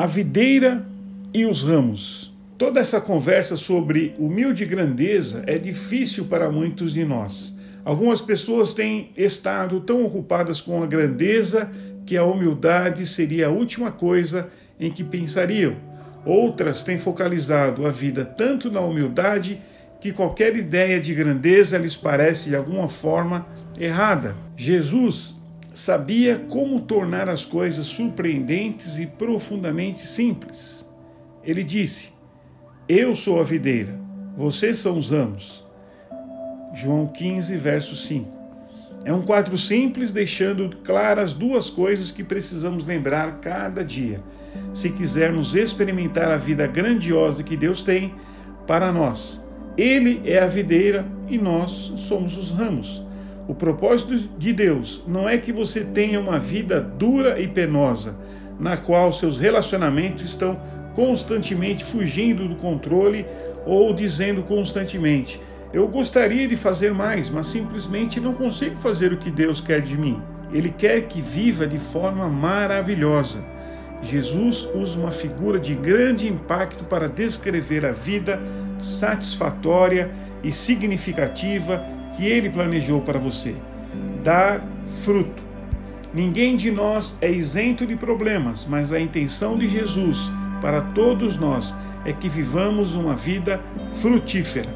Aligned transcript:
A 0.00 0.06
videira 0.06 0.82
e 1.30 1.44
os 1.44 1.62
ramos. 1.62 2.34
Toda 2.56 2.80
essa 2.80 3.02
conversa 3.02 3.58
sobre 3.58 4.14
humilde 4.18 4.64
grandeza 4.64 5.44
é 5.46 5.58
difícil 5.58 6.24
para 6.24 6.50
muitos 6.50 6.94
de 6.94 7.04
nós. 7.04 7.54
Algumas 7.84 8.22
pessoas 8.22 8.72
têm 8.72 9.10
estado 9.14 9.78
tão 9.78 10.02
ocupadas 10.02 10.58
com 10.58 10.82
a 10.82 10.86
grandeza 10.86 11.70
que 12.06 12.16
a 12.16 12.24
humildade 12.24 13.06
seria 13.06 13.48
a 13.48 13.50
última 13.50 13.92
coisa 13.92 14.48
em 14.80 14.90
que 14.90 15.04
pensariam. 15.04 15.76
Outras 16.24 16.82
têm 16.82 16.96
focalizado 16.96 17.86
a 17.86 17.90
vida 17.90 18.24
tanto 18.24 18.70
na 18.70 18.80
humildade 18.80 19.58
que 20.00 20.12
qualquer 20.12 20.56
ideia 20.56 20.98
de 20.98 21.14
grandeza 21.14 21.76
lhes 21.76 21.94
parece 21.94 22.48
de 22.48 22.56
alguma 22.56 22.88
forma 22.88 23.46
errada. 23.78 24.34
Jesus 24.56 25.38
sabia 25.72 26.38
como 26.48 26.80
tornar 26.80 27.28
as 27.28 27.44
coisas 27.44 27.86
surpreendentes 27.86 28.98
e 28.98 29.06
profundamente 29.06 30.06
simples. 30.06 30.86
Ele 31.44 31.64
disse: 31.64 32.10
Eu 32.88 33.14
sou 33.14 33.40
a 33.40 33.44
videira, 33.44 33.98
vocês 34.36 34.78
são 34.78 34.98
os 34.98 35.10
ramos. 35.10 35.64
João 36.74 37.06
15, 37.06 37.56
verso 37.56 37.96
5. 37.96 38.40
É 39.04 39.12
um 39.12 39.22
quadro 39.22 39.56
simples, 39.56 40.12
deixando 40.12 40.76
claras 40.84 41.32
duas 41.32 41.70
coisas 41.70 42.10
que 42.12 42.22
precisamos 42.22 42.84
lembrar 42.84 43.40
cada 43.40 43.82
dia, 43.82 44.20
se 44.74 44.90
quisermos 44.90 45.54
experimentar 45.54 46.30
a 46.30 46.36
vida 46.36 46.66
grandiosa 46.66 47.42
que 47.42 47.56
Deus 47.56 47.82
tem 47.82 48.14
para 48.66 48.92
nós. 48.92 49.42
Ele 49.76 50.20
é 50.24 50.38
a 50.38 50.46
videira 50.46 51.06
e 51.28 51.38
nós 51.38 51.92
somos 51.96 52.36
os 52.36 52.50
ramos. 52.50 53.02
O 53.50 53.54
propósito 53.54 54.16
de 54.38 54.52
Deus 54.52 55.02
não 55.08 55.28
é 55.28 55.36
que 55.36 55.52
você 55.52 55.80
tenha 55.80 56.20
uma 56.20 56.38
vida 56.38 56.80
dura 56.80 57.40
e 57.40 57.48
penosa, 57.48 58.16
na 58.60 58.76
qual 58.76 59.12
seus 59.12 59.40
relacionamentos 59.40 60.22
estão 60.22 60.56
constantemente 60.94 61.84
fugindo 61.84 62.46
do 62.46 62.54
controle 62.54 63.26
ou 63.66 63.92
dizendo 63.92 64.44
constantemente: 64.44 65.40
Eu 65.72 65.88
gostaria 65.88 66.46
de 66.46 66.54
fazer 66.54 66.94
mais, 66.94 67.28
mas 67.28 67.48
simplesmente 67.48 68.20
não 68.20 68.34
consigo 68.34 68.76
fazer 68.76 69.12
o 69.12 69.16
que 69.16 69.32
Deus 69.32 69.60
quer 69.60 69.80
de 69.80 69.98
mim. 69.98 70.22
Ele 70.52 70.70
quer 70.70 71.08
que 71.08 71.20
viva 71.20 71.66
de 71.66 71.78
forma 71.78 72.28
maravilhosa. 72.28 73.44
Jesus 74.00 74.68
usa 74.76 74.96
uma 74.96 75.10
figura 75.10 75.58
de 75.58 75.74
grande 75.74 76.28
impacto 76.28 76.84
para 76.84 77.08
descrever 77.08 77.84
a 77.84 77.90
vida 77.90 78.40
satisfatória 78.80 80.08
e 80.40 80.52
significativa 80.52 81.98
que 82.20 82.26
ele 82.26 82.50
planejou 82.50 83.00
para 83.00 83.18
você: 83.18 83.54
dar 84.22 84.62
fruto. 85.02 85.42
Ninguém 86.12 86.54
de 86.54 86.70
nós 86.70 87.16
é 87.20 87.30
isento 87.30 87.86
de 87.86 87.96
problemas, 87.96 88.66
mas 88.68 88.92
a 88.92 89.00
intenção 89.00 89.56
de 89.56 89.66
Jesus 89.66 90.30
para 90.60 90.82
todos 90.82 91.38
nós 91.38 91.74
é 92.04 92.12
que 92.12 92.28
vivamos 92.28 92.94
uma 92.94 93.14
vida 93.14 93.60
frutífera. 93.94 94.68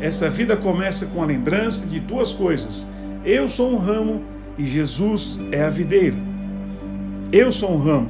Essa 0.00 0.30
vida 0.30 0.56
começa 0.56 1.04
com 1.06 1.22
a 1.22 1.26
lembrança 1.26 1.86
de 1.86 2.00
duas 2.00 2.32
coisas: 2.32 2.86
eu 3.26 3.46
sou 3.46 3.74
um 3.74 3.76
ramo 3.76 4.24
e 4.56 4.64
Jesus 4.64 5.38
é 5.52 5.62
a 5.62 5.68
videira. 5.68 6.16
Eu 7.30 7.52
sou 7.52 7.74
um 7.74 7.78
ramo. 7.78 8.08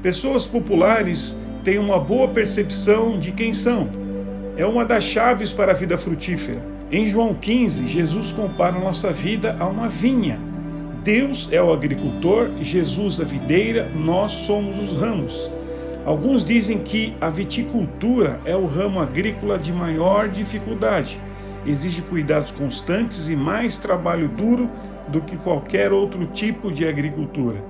Pessoas 0.00 0.46
populares 0.46 1.36
têm 1.64 1.78
uma 1.78 1.98
boa 1.98 2.28
percepção 2.28 3.18
de 3.18 3.32
quem 3.32 3.52
são. 3.52 3.88
É 4.56 4.64
uma 4.64 4.84
das 4.84 5.04
chaves 5.04 5.52
para 5.52 5.72
a 5.72 5.74
vida 5.74 5.98
frutífera. 5.98 6.69
Em 6.92 7.06
João 7.06 7.34
15, 7.34 7.86
Jesus 7.86 8.32
compara 8.32 8.76
nossa 8.76 9.12
vida 9.12 9.56
a 9.60 9.66
uma 9.68 9.88
vinha. 9.88 10.40
Deus 11.04 11.48
é 11.52 11.62
o 11.62 11.72
agricultor, 11.72 12.50
Jesus 12.60 13.20
a 13.20 13.24
videira, 13.24 13.88
nós 13.94 14.32
somos 14.32 14.76
os 14.76 14.92
ramos. 14.92 15.48
Alguns 16.04 16.42
dizem 16.42 16.78
que 16.78 17.14
a 17.20 17.30
viticultura 17.30 18.40
é 18.44 18.56
o 18.56 18.66
ramo 18.66 18.98
agrícola 18.98 19.56
de 19.56 19.72
maior 19.72 20.28
dificuldade. 20.28 21.20
Exige 21.64 22.02
cuidados 22.02 22.50
constantes 22.50 23.28
e 23.28 23.36
mais 23.36 23.78
trabalho 23.78 24.28
duro 24.28 24.68
do 25.06 25.20
que 25.20 25.36
qualquer 25.36 25.92
outro 25.92 26.26
tipo 26.26 26.72
de 26.72 26.88
agricultura. 26.88 27.64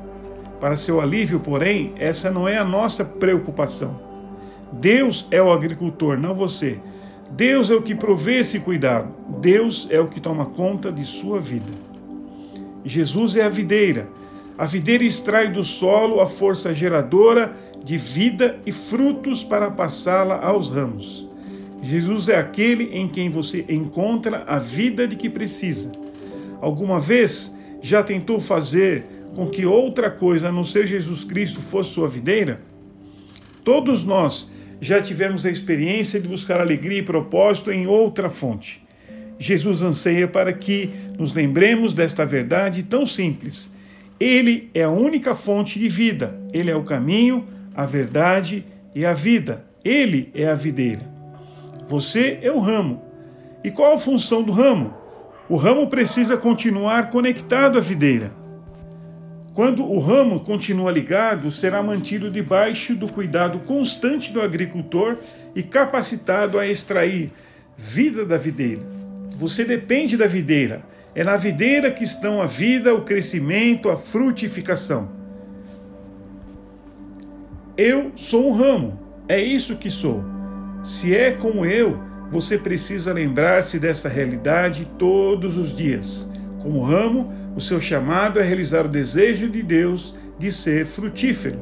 Para 0.59 0.79
seu 0.79 0.99
alívio, 0.99 1.41
porém, 1.41 1.93
essa 1.99 2.31
não 2.31 2.49
é 2.49 2.57
a 2.57 2.65
nossa 2.65 3.05
preocupação. 3.05 4.01
Deus 4.73 5.29
é 5.31 5.43
o 5.43 5.53
agricultor, 5.53 6.17
não 6.17 6.35
você. 6.35 6.79
Deus 7.31 7.71
é 7.71 7.75
o 7.75 7.83
que 7.83 7.95
provê 7.95 8.41
esse 8.41 8.61
cuidado. 8.61 9.15
Deus 9.41 9.87
é 9.91 10.01
o 10.01 10.09
que 10.09 10.21
toma 10.21 10.47
conta 10.47 10.91
de 10.91 11.05
sua 11.05 11.41
vida. 11.41 11.71
Jesus 12.85 13.37
é 13.37 13.43
a 13.43 13.49
videira. 13.49 14.09
A 14.59 14.67
videira 14.67 15.05
extrai 15.05 15.51
do 15.51 15.65
solo 15.65 16.21
a 16.21 16.27
força 16.27 16.75
geradora 16.75 17.57
de 17.85 17.97
vida 17.97 18.59
e 18.67 18.73
frutos 18.73 19.43
para 19.43 19.71
passá-la 19.71 20.45
aos 20.45 20.69
ramos. 20.69 21.27
Jesus 21.83 22.29
é 22.29 22.37
aquele 22.37 22.91
em 22.93 23.09
quem 23.09 23.31
você 23.31 23.65
encontra 23.69 24.45
a 24.47 24.59
vida 24.59 25.09
de 25.09 25.17
que 25.17 25.31
precisa. 25.31 25.91
Alguma 26.61 27.01
vez 27.01 27.57
já 27.81 28.03
tentou 28.03 28.39
fazer 28.39 29.05
com 29.35 29.49
que 29.49 29.65
outra 29.65 30.11
coisa 30.11 30.49
a 30.49 30.53
não 30.53 30.65
ser 30.65 30.87
Jesus 30.87 31.25
Cristo 31.25 31.61
fosse 31.61 31.95
sua 31.95 32.09
videira? 32.09 32.61
Todos 33.65 34.05
nós 34.05 34.51
já 34.81 35.01
tivemos 35.01 35.45
a 35.45 35.51
experiência 35.51 36.19
de 36.19 36.27
buscar 36.27 36.61
alegria 36.61 36.99
e 36.99 37.03
propósito 37.03 37.71
em 37.71 37.87
outra 37.87 38.31
fonte. 38.31 38.83
Jesus 39.39 39.83
anseia 39.83 40.27
para 40.27 40.53
que 40.53 40.91
nos 41.19 41.35
lembremos 41.35 41.95
desta 41.95 42.25
verdade 42.25 42.83
tão 42.83 43.05
simples. 43.05 43.71
Ele 44.19 44.71
é 44.75 44.83
a 44.83 44.91
única 44.91 45.35
fonte 45.35 45.79
de 45.79 45.89
vida, 45.89 46.39
ele 46.53 46.71
é 46.71 46.77
o 46.77 46.83
caminho, 46.83 47.47
a 47.75 47.87
verdade 47.87 48.65
e 48.95 49.05
a 49.05 49.13
vida. 49.13 49.65
Ele 49.83 50.31
é 50.35 50.47
a 50.47 50.55
videira. 50.55 51.01
Você 51.89 52.39
é 52.43 52.53
o 52.53 52.59
ramo. 52.59 53.03
E 53.65 53.71
qual 53.71 53.95
a 53.95 53.99
função 53.99 54.43
do 54.43 54.53
ramo? 54.53 54.95
O 55.49 55.57
ramo 55.57 55.89
precisa 55.89 56.37
continuar 56.37 57.11
conectado 57.11 57.79
à 57.79 57.81
videira. 57.81 58.40
Quando 59.53 59.85
o 59.85 59.99
ramo 59.99 60.41
continua 60.41 60.93
ligado, 60.93 61.51
será 61.51 61.83
mantido 61.83 62.31
debaixo 62.31 62.95
do 62.95 63.09
cuidado 63.09 63.59
constante 63.61 64.33
do 64.33 64.41
agricultor 64.41 65.17
e 65.55 65.63
capacitado 65.63 66.59
a 66.59 66.67
extrair 66.67 67.33
vida 67.77 68.25
da 68.25 68.37
videira. 68.37 68.83
Você 69.37 69.65
depende 69.65 70.17
da 70.17 70.27
videira. 70.27 70.83
É 71.15 71.25
na 71.25 71.37
videira 71.37 71.91
que 71.91 72.05
estão 72.05 72.41
a 72.41 72.47
vida, 72.47 72.95
o 72.95 73.03
crescimento, 73.03 73.91
a 73.91 73.97
frutificação. 73.97 75.09
Eu 77.77 78.13
sou 78.15 78.49
um 78.49 78.53
ramo, 78.53 79.01
é 79.27 79.41
isso 79.41 79.77
que 79.77 79.91
sou. 79.91 80.23
Se 80.85 81.17
é 81.17 81.33
como 81.33 81.67
eu, 81.67 81.99
você 82.31 82.57
precisa 82.57 83.13
lembrar-se 83.13 83.81
dessa 83.81 84.09
realidade 84.09 84.89
todos 84.97 85.57
os 85.57 85.77
dias. 85.77 86.29
Como 86.63 86.83
ramo, 86.83 87.33
o 87.57 87.61
seu 87.61 87.81
chamado 87.81 88.39
é 88.39 88.43
realizar 88.43 88.87
o 88.87 88.89
desejo 88.89 89.49
de 89.49 89.63
Deus 89.63 90.17
de 90.39 90.53
ser 90.53 90.87
frutífero. 90.87 91.59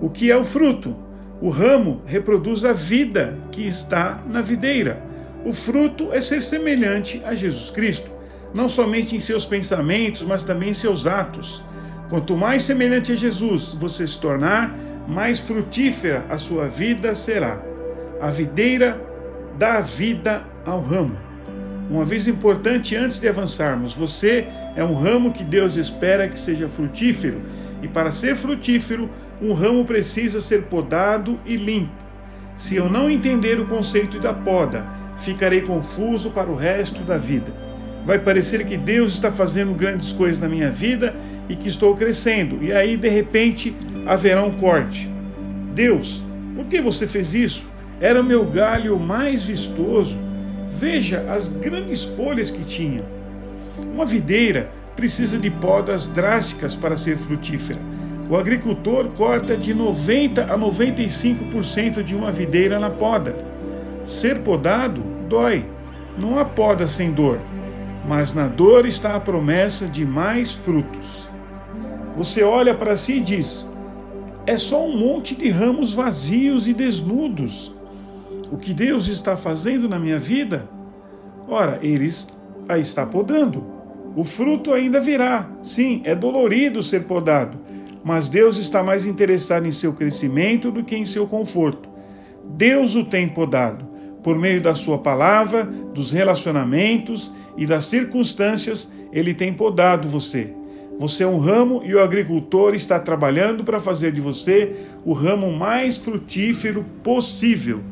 O 0.00 0.10
que 0.10 0.30
é 0.30 0.36
o 0.36 0.44
fruto? 0.44 0.96
O 1.40 1.48
ramo 1.48 2.02
reproduz 2.06 2.64
a 2.64 2.72
vida 2.72 3.38
que 3.50 3.66
está 3.66 4.22
na 4.26 4.40
videira. 4.40 5.02
O 5.44 5.52
fruto 5.52 6.12
é 6.12 6.20
ser 6.20 6.40
semelhante 6.40 7.20
a 7.24 7.34
Jesus 7.34 7.70
Cristo, 7.70 8.10
não 8.54 8.68
somente 8.68 9.16
em 9.16 9.20
seus 9.20 9.44
pensamentos, 9.44 10.22
mas 10.22 10.44
também 10.44 10.70
em 10.70 10.74
seus 10.74 11.06
atos. 11.06 11.62
Quanto 12.08 12.36
mais 12.36 12.62
semelhante 12.62 13.10
a 13.10 13.16
Jesus 13.16 13.74
você 13.74 14.06
se 14.06 14.20
tornar, 14.20 14.76
mais 15.08 15.40
frutífera 15.40 16.24
a 16.28 16.38
sua 16.38 16.68
vida 16.68 17.14
será. 17.14 17.60
A 18.20 18.30
videira 18.30 19.00
dá 19.58 19.80
vida 19.80 20.44
ao 20.64 20.80
ramo. 20.80 21.31
Um 21.92 22.00
aviso 22.00 22.30
importante 22.30 22.96
antes 22.96 23.20
de 23.20 23.28
avançarmos: 23.28 23.92
você 23.92 24.46
é 24.74 24.82
um 24.82 24.94
ramo 24.94 25.30
que 25.30 25.44
Deus 25.44 25.76
espera 25.76 26.26
que 26.26 26.40
seja 26.40 26.66
frutífero, 26.66 27.42
e 27.82 27.88
para 27.88 28.10
ser 28.10 28.34
frutífero, 28.34 29.10
um 29.42 29.52
ramo 29.52 29.84
precisa 29.84 30.40
ser 30.40 30.62
podado 30.62 31.38
e 31.44 31.54
limpo. 31.54 31.92
Se 32.56 32.76
eu 32.76 32.88
não 32.88 33.10
entender 33.10 33.60
o 33.60 33.66
conceito 33.66 34.18
da 34.18 34.32
poda, 34.32 34.86
ficarei 35.18 35.60
confuso 35.60 36.30
para 36.30 36.48
o 36.48 36.56
resto 36.56 37.02
da 37.02 37.18
vida. 37.18 37.52
Vai 38.06 38.18
parecer 38.18 38.64
que 38.64 38.78
Deus 38.78 39.12
está 39.12 39.30
fazendo 39.30 39.74
grandes 39.74 40.12
coisas 40.12 40.40
na 40.40 40.48
minha 40.48 40.70
vida 40.70 41.14
e 41.46 41.54
que 41.54 41.68
estou 41.68 41.94
crescendo, 41.94 42.64
e 42.64 42.72
aí 42.72 42.96
de 42.96 43.08
repente 43.10 43.76
haverá 44.06 44.42
um 44.42 44.52
corte. 44.52 45.10
Deus, 45.74 46.24
por 46.56 46.64
que 46.64 46.80
você 46.80 47.06
fez 47.06 47.34
isso? 47.34 47.66
Era 48.00 48.22
o 48.22 48.24
meu 48.24 48.46
galho 48.46 48.98
mais 48.98 49.44
vistoso 49.44 50.31
Veja 50.78 51.24
as 51.30 51.48
grandes 51.48 52.04
folhas 52.04 52.50
que 52.50 52.64
tinha. 52.64 53.00
Uma 53.92 54.04
videira 54.04 54.70
precisa 54.96 55.38
de 55.38 55.50
podas 55.50 56.08
drásticas 56.08 56.74
para 56.74 56.96
ser 56.96 57.16
frutífera. 57.16 57.80
O 58.28 58.36
agricultor 58.36 59.08
corta 59.16 59.56
de 59.56 59.74
90 59.74 60.44
a 60.44 60.58
95% 60.58 62.02
de 62.02 62.14
uma 62.14 62.32
videira 62.32 62.78
na 62.78 62.90
poda. 62.90 63.36
Ser 64.04 64.40
podado 64.40 65.02
dói. 65.28 65.66
Não 66.18 66.38
há 66.38 66.44
poda 66.44 66.86
sem 66.86 67.10
dor, 67.10 67.38
mas 68.06 68.34
na 68.34 68.46
dor 68.46 68.86
está 68.86 69.14
a 69.14 69.20
promessa 69.20 69.86
de 69.86 70.04
mais 70.04 70.52
frutos. 70.52 71.28
Você 72.16 72.42
olha 72.42 72.74
para 72.74 72.96
si 72.96 73.14
e 73.14 73.20
diz: 73.20 73.66
é 74.46 74.56
só 74.56 74.86
um 74.86 74.96
monte 74.96 75.34
de 75.34 75.48
ramos 75.48 75.94
vazios 75.94 76.68
e 76.68 76.74
desnudos. 76.74 77.72
O 78.52 78.58
que 78.58 78.74
Deus 78.74 79.08
está 79.08 79.34
fazendo 79.34 79.88
na 79.88 79.98
minha 79.98 80.18
vida? 80.18 80.68
Ora, 81.48 81.78
eles 81.82 82.28
a 82.68 82.76
está 82.76 83.06
podando. 83.06 83.64
O 84.14 84.22
fruto 84.22 84.74
ainda 84.74 85.00
virá. 85.00 85.48
Sim, 85.62 86.02
é 86.04 86.14
dolorido 86.14 86.82
ser 86.82 87.04
podado, 87.04 87.58
mas 88.04 88.28
Deus 88.28 88.58
está 88.58 88.82
mais 88.82 89.06
interessado 89.06 89.66
em 89.66 89.72
seu 89.72 89.94
crescimento 89.94 90.70
do 90.70 90.84
que 90.84 90.94
em 90.94 91.06
seu 91.06 91.26
conforto. 91.26 91.88
Deus 92.44 92.94
o 92.94 93.04
tem 93.04 93.26
podado 93.26 93.90
por 94.22 94.38
meio 94.38 94.60
da 94.60 94.74
sua 94.74 94.98
palavra, 94.98 95.64
dos 95.64 96.12
relacionamentos 96.12 97.32
e 97.56 97.64
das 97.66 97.86
circunstâncias, 97.86 98.92
ele 99.12 99.32
tem 99.32 99.52
podado 99.52 100.08
você. 100.08 100.54
Você 100.98 101.24
é 101.24 101.26
um 101.26 101.38
ramo 101.38 101.82
e 101.84 101.94
o 101.94 102.02
agricultor 102.02 102.74
está 102.74 103.00
trabalhando 103.00 103.64
para 103.64 103.80
fazer 103.80 104.12
de 104.12 104.20
você 104.20 104.76
o 105.06 105.14
ramo 105.14 105.50
mais 105.50 105.96
frutífero 105.96 106.84
possível. 107.02 107.91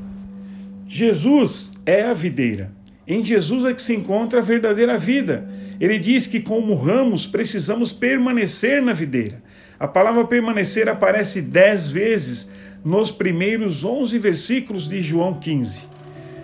Jesus 0.93 1.71
é 1.87 2.03
a 2.03 2.13
videira. 2.13 2.73
Em 3.07 3.25
Jesus 3.25 3.65
é 3.65 3.73
que 3.73 3.81
se 3.81 3.95
encontra 3.95 4.41
a 4.41 4.43
verdadeira 4.43 4.99
vida. 4.99 5.49
Ele 5.81 6.01
diz 6.01 6.27
que, 6.27 6.41
como 6.41 6.75
ramos, 6.75 7.29
precisamos 7.29 7.93
permanecer 7.93 8.83
na 8.83 8.93
videira. 8.93 9.41
A 9.79 9.87
palavra 9.87 10.25
permanecer 10.25 10.89
aparece 10.89 11.43
dez 11.43 11.93
vezes 11.93 12.51
nos 12.85 13.13
primeiros 13.13 13.85
onze 13.85 14.19
versículos 14.19 14.89
de 14.89 15.01
João 15.01 15.35
15. 15.35 15.83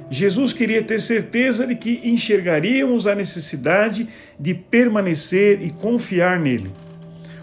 Jesus 0.09 0.53
queria 0.53 0.81
ter 0.81 1.03
certeza 1.03 1.67
de 1.67 1.75
que 1.75 2.01
enxergaríamos 2.05 3.05
a 3.09 3.17
necessidade 3.17 4.07
de 4.39 4.55
permanecer 4.55 5.61
e 5.61 5.73
confiar 5.73 6.39
nele. 6.39 6.71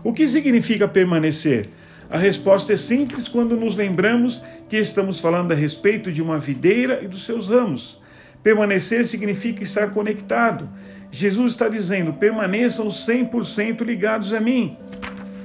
O 0.05 0.13
que 0.13 0.25
significa 0.25 0.87
permanecer? 0.87 1.67
A 2.09 2.17
resposta 2.17 2.71
é 2.71 2.77
simples 2.77 3.27
quando 3.27 3.57
nos 3.57 3.75
lembramos 3.75 4.41
que 4.73 4.77
estamos 4.79 5.19
falando 5.19 5.51
a 5.51 5.55
respeito 5.55 6.11
de 6.11 6.19
uma 6.19 6.39
videira 6.39 6.99
e 7.03 7.07
dos 7.07 7.25
seus 7.25 7.47
ramos. 7.47 8.01
Permanecer 8.41 9.05
significa 9.05 9.61
estar 9.61 9.91
conectado. 9.91 10.67
Jesus 11.11 11.51
está 11.51 11.69
dizendo: 11.69 12.13
permaneçam 12.13 12.87
100% 12.87 13.81
ligados 13.81 14.33
a 14.33 14.39
mim. 14.39 14.75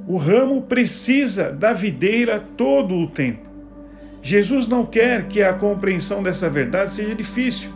O 0.07 0.17
ramo 0.17 0.63
precisa 0.63 1.51
da 1.51 1.73
videira 1.73 2.43
todo 2.57 2.95
o 2.95 3.05
tempo. 3.05 3.47
Jesus 4.19 4.65
não 4.65 4.83
quer 4.83 5.27
que 5.27 5.43
a 5.43 5.53
compreensão 5.53 6.23
dessa 6.23 6.49
verdade 6.49 6.93
seja 6.93 7.13
difícil. 7.13 7.69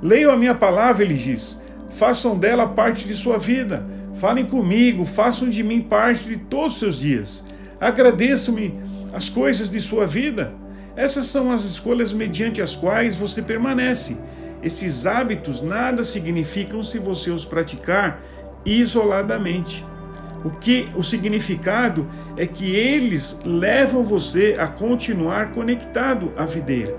Leiam 0.00 0.30
a 0.30 0.36
minha 0.36 0.54
palavra, 0.54 1.04
ele 1.04 1.14
diz. 1.14 1.60
Façam 1.90 2.38
dela 2.38 2.68
parte 2.68 3.08
de 3.08 3.16
sua 3.16 3.38
vida. 3.38 3.84
Falem 4.14 4.46
comigo, 4.46 5.04
façam 5.04 5.48
de 5.48 5.64
mim 5.64 5.80
parte 5.80 6.28
de 6.28 6.36
todos 6.36 6.74
os 6.74 6.78
seus 6.78 7.00
dias. 7.00 7.42
Agradeçam-me 7.80 8.78
as 9.12 9.28
coisas 9.28 9.68
de 9.68 9.80
sua 9.80 10.06
vida. 10.06 10.61
Essas 10.94 11.26
são 11.26 11.50
as 11.50 11.64
escolhas 11.64 12.12
mediante 12.12 12.60
as 12.60 12.76
quais 12.76 13.16
você 13.16 13.40
permanece. 13.40 14.16
Esses 14.62 15.06
hábitos 15.06 15.60
nada 15.60 16.04
significam 16.04 16.82
se 16.82 16.98
você 16.98 17.30
os 17.30 17.44
praticar 17.44 18.22
isoladamente. 18.64 19.84
O 20.44 20.50
que 20.50 20.86
o 20.96 21.02
significado 21.02 22.08
é 22.36 22.46
que 22.46 22.74
eles 22.74 23.40
levam 23.44 24.02
você 24.02 24.56
a 24.58 24.66
continuar 24.66 25.52
conectado 25.52 26.32
à 26.36 26.44
videira. 26.44 26.94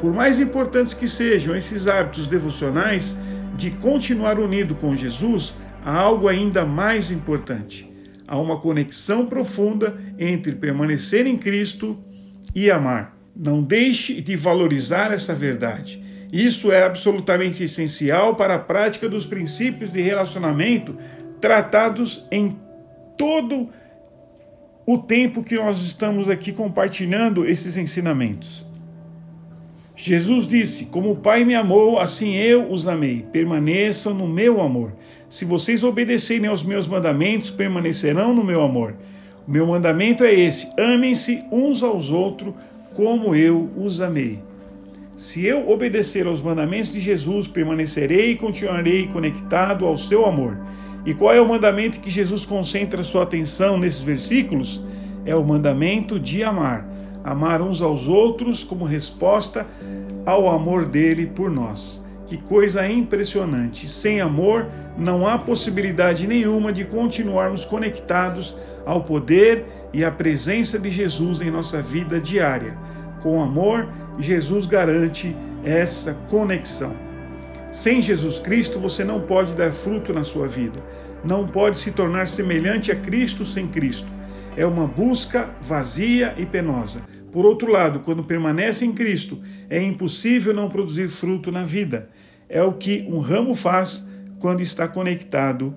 Por 0.00 0.12
mais 0.12 0.40
importantes 0.40 0.92
que 0.92 1.08
sejam 1.08 1.54
esses 1.54 1.86
hábitos 1.86 2.26
devocionais 2.26 3.16
de 3.56 3.70
continuar 3.70 4.38
unido 4.38 4.74
com 4.74 4.94
Jesus, 4.96 5.54
há 5.84 5.96
algo 5.96 6.26
ainda 6.26 6.64
mais 6.64 7.10
importante. 7.10 7.90
Há 8.26 8.38
uma 8.38 8.58
conexão 8.58 9.26
profunda 9.26 9.98
entre 10.18 10.52
permanecer 10.52 11.26
em 11.26 11.36
Cristo 11.36 12.02
e 12.54 12.70
amar. 12.70 13.16
Não 13.36 13.62
deixe 13.62 14.20
de 14.20 14.36
valorizar 14.36 15.12
essa 15.12 15.34
verdade. 15.34 16.02
Isso 16.32 16.72
é 16.72 16.82
absolutamente 16.84 17.62
essencial 17.62 18.34
para 18.34 18.54
a 18.54 18.58
prática 18.58 19.08
dos 19.08 19.26
princípios 19.26 19.92
de 19.92 20.00
relacionamento 20.00 20.96
tratados 21.40 22.26
em 22.30 22.56
todo 23.16 23.68
o 24.86 24.98
tempo 24.98 25.42
que 25.42 25.56
nós 25.56 25.80
estamos 25.80 26.28
aqui 26.28 26.52
compartilhando 26.52 27.46
esses 27.46 27.76
ensinamentos. 27.76 28.64
Jesus 29.96 30.48
disse: 30.48 30.86
Como 30.86 31.12
o 31.12 31.16
Pai 31.16 31.44
me 31.44 31.54
amou, 31.54 31.98
assim 31.98 32.34
eu 32.34 32.70
os 32.70 32.88
amei. 32.88 33.24
Permaneçam 33.32 34.12
no 34.12 34.26
meu 34.26 34.60
amor. 34.60 34.92
Se 35.28 35.44
vocês 35.44 35.84
obedecerem 35.84 36.48
aos 36.48 36.64
meus 36.64 36.86
mandamentos, 36.86 37.50
permanecerão 37.50 38.34
no 38.34 38.44
meu 38.44 38.62
amor. 38.62 38.96
Meu 39.46 39.66
mandamento 39.66 40.24
é 40.24 40.32
esse: 40.32 40.70
amem-se 40.78 41.44
uns 41.50 41.82
aos 41.82 42.10
outros 42.10 42.54
como 42.94 43.34
eu 43.34 43.70
os 43.76 44.00
amei. 44.00 44.38
Se 45.16 45.44
eu 45.46 45.70
obedecer 45.70 46.26
aos 46.26 46.42
mandamentos 46.42 46.92
de 46.92 46.98
Jesus, 46.98 47.46
permanecerei 47.46 48.32
e 48.32 48.36
continuarei 48.36 49.06
conectado 49.06 49.86
ao 49.86 49.96
seu 49.96 50.24
amor. 50.26 50.58
E 51.06 51.12
qual 51.12 51.34
é 51.34 51.40
o 51.40 51.48
mandamento 51.48 52.00
que 52.00 52.10
Jesus 52.10 52.44
concentra 52.46 53.04
sua 53.04 53.22
atenção 53.22 53.76
nesses 53.78 54.02
versículos? 54.02 54.82
É 55.24 55.34
o 55.36 55.44
mandamento 55.44 56.18
de 56.18 56.42
amar. 56.42 56.88
Amar 57.22 57.60
uns 57.60 57.80
aos 57.80 58.08
outros 58.08 58.64
como 58.64 58.84
resposta 58.84 59.66
ao 60.26 60.48
amor 60.48 60.86
dele 60.86 61.26
por 61.26 61.50
nós. 61.50 62.04
Que 62.26 62.38
coisa 62.38 62.88
impressionante! 62.88 63.86
Sem 63.86 64.20
amor, 64.20 64.66
não 64.98 65.26
há 65.26 65.38
possibilidade 65.38 66.26
nenhuma 66.26 66.72
de 66.72 66.84
continuarmos 66.84 67.64
conectados 67.64 68.56
ao 68.84 69.02
poder 69.02 69.64
e 69.92 70.04
à 70.04 70.10
presença 70.10 70.78
de 70.78 70.90
Jesus 70.90 71.40
em 71.40 71.50
nossa 71.50 71.80
vida 71.80 72.20
diária. 72.20 72.76
Com 73.22 73.42
amor, 73.42 73.88
Jesus 74.18 74.66
garante 74.66 75.34
essa 75.64 76.14
conexão. 76.28 76.94
Sem 77.70 78.00
Jesus 78.00 78.38
Cristo, 78.38 78.78
você 78.78 79.02
não 79.02 79.20
pode 79.20 79.54
dar 79.54 79.72
fruto 79.72 80.12
na 80.12 80.22
sua 80.22 80.46
vida. 80.46 80.78
Não 81.24 81.46
pode 81.46 81.78
se 81.78 81.90
tornar 81.90 82.28
semelhante 82.28 82.92
a 82.92 82.96
Cristo 82.96 83.44
sem 83.44 83.66
Cristo. 83.66 84.12
É 84.56 84.64
uma 84.64 84.86
busca 84.86 85.50
vazia 85.60 86.34
e 86.36 86.46
penosa. 86.46 87.02
Por 87.32 87.44
outro 87.44 87.68
lado, 87.68 88.00
quando 88.00 88.22
permanece 88.22 88.84
em 88.84 88.92
Cristo, 88.92 89.42
é 89.68 89.82
impossível 89.82 90.54
não 90.54 90.68
produzir 90.68 91.08
fruto 91.08 91.50
na 91.50 91.64
vida. 91.64 92.08
É 92.48 92.62
o 92.62 92.74
que 92.74 93.04
um 93.08 93.18
ramo 93.18 93.54
faz 93.54 94.08
quando 94.38 94.60
está 94.60 94.86
conectado 94.86 95.76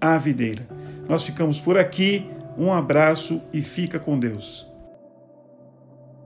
à 0.00 0.16
videira. 0.16 0.66
Nós 1.08 1.24
ficamos 1.24 1.60
por 1.60 1.78
aqui. 1.78 2.26
Um 2.58 2.72
abraço 2.72 3.42
e 3.52 3.60
fica 3.60 3.98
com 3.98 4.18
Deus. 4.18 4.66